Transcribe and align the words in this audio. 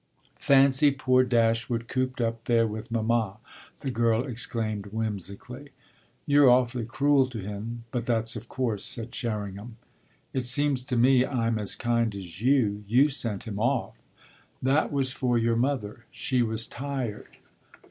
"Fancy 0.39 0.89
poor 0.89 1.23
Dashwood 1.23 1.87
cooped 1.87 2.19
up 2.19 2.45
there 2.45 2.65
with 2.65 2.89
mamma!" 2.89 3.37
the 3.81 3.91
girl 3.91 4.23
exclaimed 4.25 4.87
whimsically. 4.87 5.69
"You're 6.25 6.49
awfully 6.49 6.85
cruel 6.85 7.27
to 7.29 7.37
him; 7.37 7.83
but 7.91 8.07
that's 8.07 8.35
of 8.35 8.49
course," 8.49 8.83
said 8.83 9.13
Sherringham. 9.13 9.77
"It 10.33 10.47
seems 10.47 10.83
to 10.85 10.97
me 10.97 11.23
I'm 11.23 11.59
as 11.59 11.75
kind 11.75 12.15
as 12.15 12.41
you; 12.41 12.83
you 12.87 13.09
sent 13.09 13.43
him 13.43 13.59
off." 13.59 13.93
"That 14.59 14.91
was 14.91 15.13
for 15.13 15.37
your 15.37 15.55
mother; 15.55 16.05
she 16.09 16.41
was 16.41 16.65
tired." 16.65 17.37